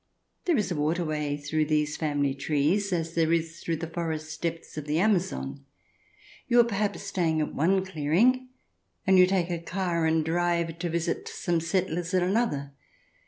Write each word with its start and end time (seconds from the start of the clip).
There 0.45 0.57
is 0.57 0.71
a 0.71 0.75
waterway 0.75 1.37
through 1.37 1.65
these 1.65 1.95
family 1.95 2.33
trees 2.33 2.91
as 2.91 3.13
there 3.13 3.31
is 3.31 3.59
through 3.59 3.75
the 3.75 3.87
forest 3.87 4.41
depths 4.41 4.75
of 4.75 4.85
the 4.87 4.97
Amazon; 4.97 5.63
you 6.47 6.59
are 6.59 6.63
perhaps 6.63 7.03
staying 7.03 7.39
at 7.39 7.53
one 7.53 7.85
clearing, 7.85 8.49
and 9.05 9.19
you 9.19 9.27
take 9.27 9.51
a 9.51 9.59
car 9.59 10.07
and 10.07 10.25
drive 10.25 10.79
to 10.79 10.89
visit 10.89 11.27
some 11.27 11.59
settlers 11.59 12.15
at 12.15 12.23
another. 12.23 12.71